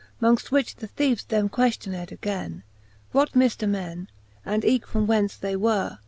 [0.19, 2.63] Mongft which the theeves them queftioned againe,
[3.11, 4.09] What mifter men,
[4.43, 5.99] and eke from whence they were.